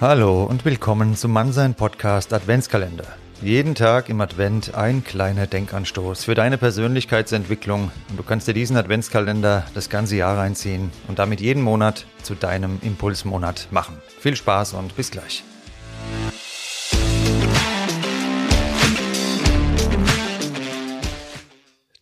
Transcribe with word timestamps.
Hallo 0.00 0.44
und 0.44 0.64
willkommen 0.64 1.14
zum 1.14 1.30
Mannsein 1.32 1.74
Podcast 1.74 2.32
Adventskalender. 2.32 3.04
Jeden 3.42 3.74
Tag 3.74 4.08
im 4.08 4.22
Advent 4.22 4.74
ein 4.74 5.04
kleiner 5.04 5.46
Denkanstoß 5.46 6.24
für 6.24 6.34
deine 6.34 6.56
Persönlichkeitsentwicklung 6.56 7.92
und 8.08 8.18
du 8.18 8.22
kannst 8.22 8.48
dir 8.48 8.54
diesen 8.54 8.78
Adventskalender 8.78 9.66
das 9.74 9.90
ganze 9.90 10.16
Jahr 10.16 10.38
reinziehen 10.38 10.90
und 11.06 11.18
damit 11.18 11.42
jeden 11.42 11.62
Monat 11.62 12.06
zu 12.22 12.34
deinem 12.34 12.78
Impulsmonat 12.80 13.68
machen. 13.72 14.00
Viel 14.18 14.36
Spaß 14.36 14.72
und 14.72 14.96
bis 14.96 15.10
gleich. 15.10 15.44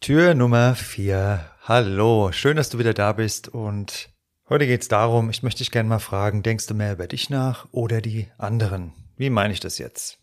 Tür 0.00 0.34
Nummer 0.34 0.76
4. 0.76 1.40
Hallo, 1.64 2.30
schön, 2.30 2.56
dass 2.56 2.70
du 2.70 2.78
wieder 2.78 2.94
da 2.94 3.12
bist 3.12 3.48
und 3.48 4.08
Heute 4.50 4.66
geht 4.66 4.80
es 4.80 4.88
darum, 4.88 5.28
ich 5.28 5.42
möchte 5.42 5.58
dich 5.58 5.70
gerne 5.70 5.90
mal 5.90 5.98
fragen, 5.98 6.42
denkst 6.42 6.66
du 6.68 6.72
mehr 6.72 6.94
über 6.94 7.06
dich 7.06 7.28
nach 7.28 7.68
oder 7.70 8.00
die 8.00 8.28
anderen? 8.38 8.94
Wie 9.18 9.28
meine 9.28 9.52
ich 9.52 9.60
das 9.60 9.76
jetzt? 9.76 10.18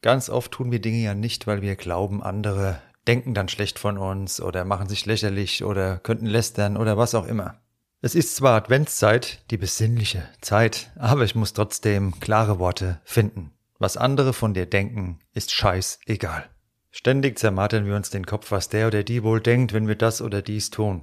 Ganz 0.00 0.28
oft 0.28 0.50
tun 0.50 0.72
wir 0.72 0.80
Dinge 0.80 0.98
ja 0.98 1.14
nicht, 1.14 1.46
weil 1.46 1.62
wir 1.62 1.76
glauben, 1.76 2.24
andere 2.24 2.82
denken 3.06 3.34
dann 3.34 3.48
schlecht 3.48 3.78
von 3.78 3.98
uns 3.98 4.40
oder 4.40 4.64
machen 4.64 4.88
sich 4.88 5.06
lächerlich 5.06 5.62
oder 5.62 5.98
könnten 5.98 6.26
lästern 6.26 6.76
oder 6.76 6.98
was 6.98 7.14
auch 7.14 7.24
immer. 7.24 7.60
Es 8.00 8.16
ist 8.16 8.34
zwar 8.34 8.56
Adventszeit, 8.56 9.48
die 9.52 9.58
besinnliche 9.58 10.28
Zeit, 10.40 10.90
aber 10.96 11.22
ich 11.22 11.36
muss 11.36 11.52
trotzdem 11.52 12.18
klare 12.18 12.58
Worte 12.58 13.00
finden. 13.04 13.52
Was 13.78 13.96
andere 13.96 14.32
von 14.32 14.54
dir 14.54 14.66
denken, 14.66 15.20
ist 15.34 15.52
scheißegal. 15.52 16.46
Ständig 16.90 17.38
zermartern 17.38 17.86
wir 17.86 17.94
uns 17.94 18.10
den 18.10 18.26
Kopf, 18.26 18.50
was 18.50 18.68
der 18.68 18.88
oder 18.88 19.04
die 19.04 19.22
wohl 19.22 19.40
denkt, 19.40 19.72
wenn 19.72 19.86
wir 19.86 19.94
das 19.94 20.20
oder 20.20 20.42
dies 20.42 20.70
tun. 20.70 21.02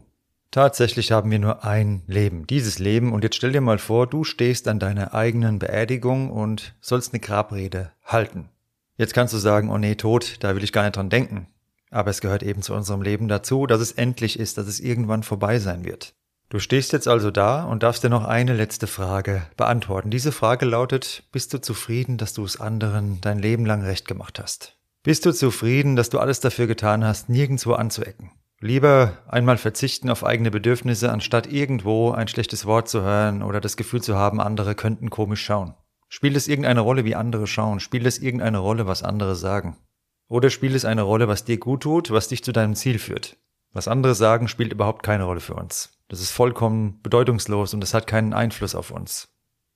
Tatsächlich 0.52 1.12
haben 1.12 1.30
wir 1.30 1.38
nur 1.38 1.64
ein 1.64 2.02
Leben, 2.08 2.48
dieses 2.48 2.80
Leben, 2.80 3.14
und 3.14 3.24
jetzt 3.24 3.36
stell 3.36 3.52
dir 3.52 3.62
mal 3.62 3.78
vor, 3.78 4.08
du 4.08 4.24
stehst 4.24 4.68
an 4.68 4.80
deiner 4.80 5.14
eigenen 5.14 5.60
Beerdigung 5.60 6.32
und 6.32 6.74
sollst 6.82 7.14
eine 7.14 7.20
Grabrede 7.20 7.92
halten. 8.04 8.50
Jetzt 8.98 9.14
kannst 9.14 9.34
du 9.34 9.38
sagen, 9.38 9.70
oh 9.70 9.78
nee, 9.78 9.96
tot, 9.96 10.38
da 10.40 10.56
will 10.56 10.64
ich 10.64 10.74
gar 10.74 10.84
nicht 10.84 10.96
dran 10.96 11.10
denken. 11.10 11.48
Aber 11.92 12.10
es 12.10 12.22
gehört 12.22 12.44
eben 12.44 12.62
zu 12.64 12.74
unserem 12.74 13.02
Leben 13.02 13.28
dazu, 13.28 13.68
dass 13.68 13.80
es 13.80 13.92
endlich 13.92 14.40
ist, 14.40 14.58
dass 14.58 14.68
es 14.68 14.80
irgendwann 14.80 15.24
vorbei 15.24 15.60
sein 15.60 15.86
wird. 15.86 16.16
Du 16.50 16.58
stehst 16.58 16.94
jetzt 16.94 17.08
also 17.08 17.30
da 17.30 17.64
und 17.64 17.84
darfst 17.84 18.04
dir 18.04 18.10
noch 18.10 18.26
eine 18.26 18.56
letzte 18.56 18.88
Frage 18.88 19.44
beantworten. 19.56 20.10
Diese 20.10 20.32
Frage 20.32 20.66
lautet, 20.66 21.24
bist 21.32 21.54
du 21.54 21.62
zufrieden, 21.62 22.18
dass 22.18 22.34
du 22.34 22.44
es 22.44 22.60
anderen 22.60 23.22
dein 23.22 23.38
Leben 23.38 23.68
lang 23.68 23.84
recht 23.84 24.08
gemacht 24.08 24.40
hast? 24.40 24.76
Bist 25.04 25.28
du 25.28 25.32
zufrieden, 25.32 25.96
dass 25.96 26.10
du 26.10 26.18
alles 26.18 26.40
dafür 26.40 26.66
getan 26.66 27.06
hast, 27.06 27.30
nirgendwo 27.30 27.74
anzuecken? 27.74 28.32
Lieber 28.62 29.20
einmal 29.28 29.58
verzichten 29.58 30.10
auf 30.10 30.26
eigene 30.26 30.52
Bedürfnisse, 30.52 31.12
anstatt 31.12 31.48
irgendwo 31.48 32.12
ein 32.12 32.28
schlechtes 32.28 32.66
Wort 32.66 32.90
zu 32.90 33.02
hören 33.02 33.42
oder 33.42 33.62
das 33.62 33.78
Gefühl 33.78 34.02
zu 34.02 34.18
haben, 34.18 34.42
andere 34.42 34.76
könnten 34.76 35.10
komisch 35.10 35.44
schauen. 35.44 35.76
Spielt 36.10 36.36
es 36.36 36.50
irgendeine 36.50 36.82
Rolle, 36.82 37.06
wie 37.06 37.16
andere 37.16 37.48
schauen? 37.48 37.80
Spielt 37.80 38.06
es 38.06 38.18
irgendeine 38.18 38.58
Rolle, 38.58 38.86
was 38.86 39.04
andere 39.04 39.36
sagen? 39.36 39.78
Oder 40.28 40.50
spielt 40.50 40.76
es 40.76 40.84
eine 40.84 41.04
Rolle, 41.04 41.28
was 41.28 41.46
dir 41.46 41.58
gut 41.58 41.84
tut, 41.84 42.12
was 42.12 42.28
dich 42.28 42.44
zu 42.44 42.52
deinem 42.52 42.76
Ziel 42.76 43.00
führt? 43.00 43.38
Was 43.72 43.88
andere 43.88 44.16
sagen, 44.16 44.48
spielt 44.48 44.74
überhaupt 44.74 45.04
keine 45.04 45.24
Rolle 45.24 45.40
für 45.40 45.54
uns. 45.54 45.92
Das 46.10 46.20
ist 46.20 46.32
vollkommen 46.32 47.00
bedeutungslos 47.02 47.74
und 47.74 47.84
es 47.84 47.94
hat 47.94 48.08
keinen 48.08 48.34
Einfluss 48.34 48.76
auf 48.76 48.92
uns. 48.92 49.30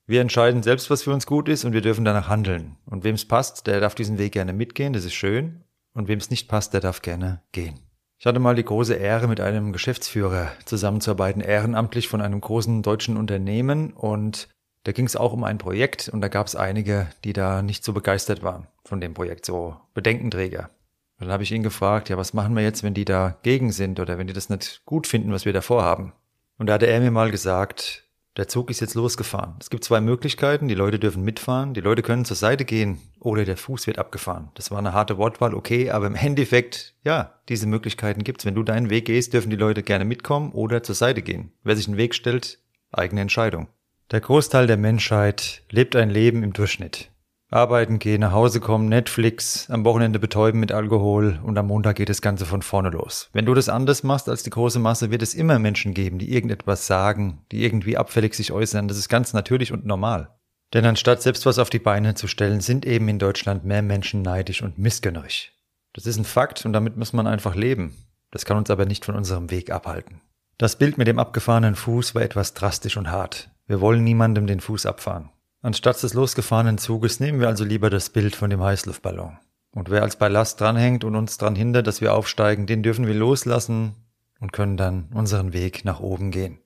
Wir 0.06 0.20
entscheiden 0.20 0.62
selbst, 0.62 0.90
was 0.90 1.04
für 1.04 1.12
uns 1.12 1.26
gut 1.26 1.48
ist 1.48 1.64
und 1.64 1.72
wir 1.72 1.80
dürfen 1.80 2.04
danach 2.04 2.28
handeln. 2.28 2.76
Und 2.84 3.04
wem 3.04 3.14
es 3.14 3.26
passt, 3.26 3.66
der 3.66 3.80
darf 3.80 3.94
diesen 3.94 4.18
Weg 4.18 4.32
gerne 4.32 4.52
mitgehen, 4.52 4.92
das 4.92 5.04
ist 5.04 5.14
schön. 5.14 5.64
Und 5.94 6.08
wem 6.08 6.18
es 6.18 6.28
nicht 6.28 6.48
passt, 6.48 6.74
der 6.74 6.80
darf 6.80 7.00
gerne 7.00 7.40
gehen. 7.52 7.83
Ich 8.24 8.26
hatte 8.26 8.40
mal 8.40 8.54
die 8.54 8.64
große 8.64 8.94
Ehre, 8.94 9.28
mit 9.28 9.38
einem 9.38 9.74
Geschäftsführer 9.74 10.50
zusammenzuarbeiten, 10.64 11.42
ehrenamtlich 11.42 12.08
von 12.08 12.22
einem 12.22 12.40
großen 12.40 12.80
deutschen 12.80 13.18
Unternehmen. 13.18 13.92
Und 13.92 14.48
da 14.84 14.92
ging 14.92 15.04
es 15.04 15.14
auch 15.14 15.34
um 15.34 15.44
ein 15.44 15.58
Projekt 15.58 16.08
und 16.08 16.22
da 16.22 16.28
gab 16.28 16.46
es 16.46 16.56
einige, 16.56 17.06
die 17.24 17.34
da 17.34 17.60
nicht 17.60 17.84
so 17.84 17.92
begeistert 17.92 18.42
waren 18.42 18.66
von 18.86 19.02
dem 19.02 19.12
Projekt, 19.12 19.44
so 19.44 19.76
Bedenkenträger. 19.92 20.70
dann 21.18 21.28
habe 21.28 21.42
ich 21.42 21.52
ihn 21.52 21.62
gefragt, 21.62 22.08
ja, 22.08 22.16
was 22.16 22.32
machen 22.32 22.56
wir 22.56 22.62
jetzt, 22.62 22.82
wenn 22.82 22.94
die 22.94 23.04
dagegen 23.04 23.72
sind 23.72 24.00
oder 24.00 24.16
wenn 24.16 24.26
die 24.26 24.32
das 24.32 24.48
nicht 24.48 24.80
gut 24.86 25.06
finden, 25.06 25.30
was 25.30 25.44
wir 25.44 25.52
da 25.52 25.60
vorhaben? 25.60 26.14
Und 26.56 26.68
da 26.68 26.72
hatte 26.72 26.86
er 26.86 27.00
mir 27.00 27.10
mal 27.10 27.30
gesagt, 27.30 28.03
der 28.36 28.48
Zug 28.48 28.68
ist 28.70 28.80
jetzt 28.80 28.94
losgefahren. 28.94 29.54
Es 29.60 29.70
gibt 29.70 29.84
zwei 29.84 30.00
Möglichkeiten. 30.00 30.66
Die 30.66 30.74
Leute 30.74 30.98
dürfen 30.98 31.22
mitfahren. 31.22 31.72
Die 31.72 31.80
Leute 31.80 32.02
können 32.02 32.24
zur 32.24 32.36
Seite 32.36 32.64
gehen 32.64 32.98
oder 33.20 33.44
der 33.44 33.56
Fuß 33.56 33.86
wird 33.86 33.98
abgefahren. 33.98 34.48
Das 34.54 34.72
war 34.72 34.78
eine 34.78 34.92
harte 34.92 35.18
Wortwahl, 35.18 35.54
okay, 35.54 35.90
aber 35.90 36.06
im 36.06 36.14
Endeffekt, 36.16 36.94
ja, 37.04 37.34
diese 37.48 37.66
Möglichkeiten 37.66 38.24
gibt's. 38.24 38.44
Wenn 38.44 38.56
du 38.56 38.64
deinen 38.64 38.90
Weg 38.90 39.06
gehst, 39.06 39.32
dürfen 39.34 39.50
die 39.50 39.56
Leute 39.56 39.82
gerne 39.82 40.04
mitkommen 40.04 40.52
oder 40.52 40.82
zur 40.82 40.96
Seite 40.96 41.22
gehen. 41.22 41.52
Wer 41.62 41.76
sich 41.76 41.86
einen 41.86 41.96
Weg 41.96 42.14
stellt, 42.14 42.58
eigene 42.90 43.20
Entscheidung. 43.20 43.68
Der 44.10 44.20
Großteil 44.20 44.66
der 44.66 44.76
Menschheit 44.76 45.62
lebt 45.70 45.96
ein 45.96 46.10
Leben 46.10 46.42
im 46.42 46.52
Durchschnitt. 46.52 47.10
Arbeiten 47.54 48.00
gehen, 48.00 48.20
nach 48.20 48.32
Hause 48.32 48.58
kommen, 48.58 48.88
Netflix, 48.88 49.70
am 49.70 49.84
Wochenende 49.84 50.18
betäuben 50.18 50.58
mit 50.58 50.72
Alkohol 50.72 51.38
und 51.44 51.56
am 51.56 51.68
Montag 51.68 51.96
geht 51.96 52.08
das 52.08 52.20
Ganze 52.20 52.46
von 52.46 52.62
vorne 52.62 52.90
los. 52.90 53.30
Wenn 53.32 53.46
du 53.46 53.54
das 53.54 53.68
anders 53.68 54.02
machst 54.02 54.28
als 54.28 54.42
die 54.42 54.50
große 54.50 54.80
Masse, 54.80 55.12
wird 55.12 55.22
es 55.22 55.34
immer 55.34 55.60
Menschen 55.60 55.94
geben, 55.94 56.18
die 56.18 56.34
irgendetwas 56.34 56.88
sagen, 56.88 57.44
die 57.52 57.62
irgendwie 57.64 57.96
abfällig 57.96 58.34
sich 58.34 58.50
äußern. 58.50 58.88
Das 58.88 58.98
ist 58.98 59.08
ganz 59.08 59.32
natürlich 59.32 59.72
und 59.72 59.86
normal. 59.86 60.30
Denn 60.72 60.84
anstatt 60.84 61.22
selbst 61.22 61.46
was 61.46 61.60
auf 61.60 61.70
die 61.70 61.78
Beine 61.78 62.14
zu 62.14 62.26
stellen, 62.26 62.60
sind 62.60 62.84
eben 62.84 63.08
in 63.08 63.20
Deutschland 63.20 63.64
mehr 63.64 63.82
Menschen 63.82 64.22
neidisch 64.22 64.62
und 64.62 64.78
missgönnerig. 64.78 65.52
Das 65.92 66.06
ist 66.06 66.16
ein 66.16 66.24
Fakt 66.24 66.66
und 66.66 66.72
damit 66.72 66.96
muss 66.96 67.12
man 67.12 67.28
einfach 67.28 67.54
leben. 67.54 67.94
Das 68.32 68.44
kann 68.44 68.56
uns 68.56 68.68
aber 68.68 68.84
nicht 68.84 69.04
von 69.04 69.14
unserem 69.14 69.52
Weg 69.52 69.70
abhalten. 69.70 70.20
Das 70.58 70.76
Bild 70.76 70.98
mit 70.98 71.06
dem 71.06 71.20
abgefahrenen 71.20 71.76
Fuß 71.76 72.16
war 72.16 72.22
etwas 72.22 72.54
drastisch 72.54 72.96
und 72.96 73.12
hart. 73.12 73.50
Wir 73.68 73.80
wollen 73.80 74.02
niemandem 74.02 74.48
den 74.48 74.58
Fuß 74.58 74.86
abfahren. 74.86 75.30
Anstatt 75.64 76.02
des 76.02 76.12
losgefahrenen 76.12 76.76
Zuges 76.76 77.20
nehmen 77.20 77.40
wir 77.40 77.48
also 77.48 77.64
lieber 77.64 77.88
das 77.88 78.10
Bild 78.10 78.36
von 78.36 78.50
dem 78.50 78.62
Heißluftballon. 78.62 79.38
Und 79.70 79.88
wer 79.88 80.02
als 80.02 80.16
Ballast 80.16 80.60
dranhängt 80.60 81.04
und 81.04 81.16
uns 81.16 81.38
daran 81.38 81.56
hindert, 81.56 81.86
dass 81.86 82.02
wir 82.02 82.12
aufsteigen, 82.12 82.66
den 82.66 82.82
dürfen 82.82 83.06
wir 83.06 83.14
loslassen 83.14 83.94
und 84.40 84.52
können 84.52 84.76
dann 84.76 85.08
unseren 85.14 85.54
Weg 85.54 85.86
nach 85.86 86.00
oben 86.00 86.30
gehen. 86.32 86.58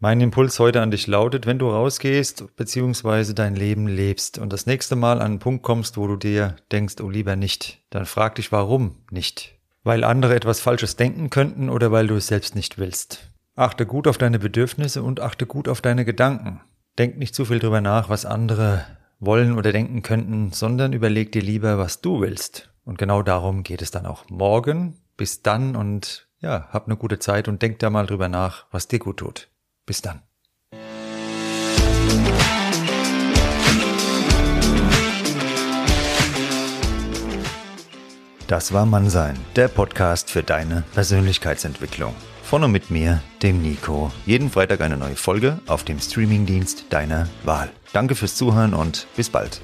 Mein 0.00 0.20
Impuls 0.20 0.58
heute 0.58 0.82
an 0.82 0.90
dich 0.90 1.06
lautet, 1.06 1.46
wenn 1.46 1.58
du 1.58 1.70
rausgehst 1.70 2.54
bzw. 2.56 3.32
dein 3.32 3.56
Leben 3.56 3.86
lebst 3.88 4.36
und 4.36 4.52
das 4.52 4.66
nächste 4.66 4.96
Mal 4.96 5.14
an 5.14 5.22
einen 5.22 5.38
Punkt 5.38 5.62
kommst, 5.62 5.96
wo 5.96 6.06
du 6.06 6.16
dir 6.16 6.56
denkst, 6.70 6.96
oh 7.00 7.08
lieber 7.08 7.36
nicht, 7.36 7.86
dann 7.88 8.04
frag 8.04 8.34
dich, 8.34 8.52
warum 8.52 8.96
nicht? 9.10 9.54
Weil 9.82 10.04
andere 10.04 10.34
etwas 10.34 10.60
Falsches 10.60 10.96
denken 10.96 11.30
könnten 11.30 11.70
oder 11.70 11.90
weil 11.90 12.06
du 12.06 12.16
es 12.16 12.26
selbst 12.26 12.54
nicht 12.54 12.76
willst. 12.76 13.30
Achte 13.54 13.86
gut 13.86 14.06
auf 14.06 14.18
deine 14.18 14.38
Bedürfnisse 14.38 15.02
und 15.02 15.20
achte 15.20 15.46
gut 15.46 15.68
auf 15.68 15.80
deine 15.80 16.04
Gedanken. 16.04 16.60
Denk 16.98 17.18
nicht 17.18 17.34
zu 17.34 17.44
viel 17.44 17.58
drüber 17.58 17.82
nach, 17.82 18.08
was 18.08 18.24
andere 18.24 18.86
wollen 19.18 19.58
oder 19.58 19.70
denken 19.70 20.00
könnten, 20.02 20.52
sondern 20.52 20.94
überleg 20.94 21.30
dir 21.30 21.42
lieber, 21.42 21.76
was 21.76 22.00
du 22.00 22.22
willst. 22.22 22.70
Und 22.86 22.96
genau 22.96 23.22
darum 23.22 23.64
geht 23.64 23.82
es 23.82 23.90
dann 23.90 24.06
auch 24.06 24.30
morgen. 24.30 24.96
Bis 25.18 25.42
dann 25.42 25.76
und 25.76 26.26
ja, 26.40 26.68
hab 26.70 26.86
eine 26.86 26.96
gute 26.96 27.18
Zeit 27.18 27.48
und 27.48 27.60
denk 27.60 27.80
da 27.80 27.90
mal 27.90 28.06
drüber 28.06 28.28
nach, 28.28 28.64
was 28.70 28.88
dir 28.88 28.98
gut 28.98 29.18
tut. 29.18 29.48
Bis 29.84 30.00
dann. 30.00 30.22
Das 38.46 38.72
war 38.72 38.86
Mannsein, 38.86 39.36
der 39.54 39.68
Podcast 39.68 40.30
für 40.30 40.42
deine 40.42 40.84
Persönlichkeitsentwicklung. 40.94 42.14
Von 42.46 42.62
und 42.62 42.70
mit 42.70 42.92
mir, 42.92 43.24
dem 43.42 43.60
Nico. 43.60 44.12
Jeden 44.24 44.50
Freitag 44.50 44.80
eine 44.80 44.96
neue 44.96 45.16
Folge 45.16 45.58
auf 45.66 45.82
dem 45.82 45.98
Streamingdienst 45.98 46.84
deiner 46.90 47.28
Wahl. 47.42 47.72
Danke 47.92 48.14
fürs 48.14 48.36
Zuhören 48.36 48.72
und 48.72 49.08
bis 49.16 49.30
bald. 49.30 49.60